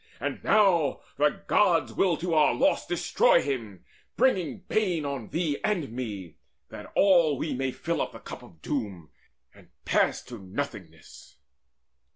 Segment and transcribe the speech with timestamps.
[0.19, 3.85] And now the Gods Will to our loss destroy him,
[4.17, 6.37] bringing bane On thee and me,
[6.69, 9.11] that all we may fill up The cup of doom,
[9.53, 11.37] and pass to nothingness."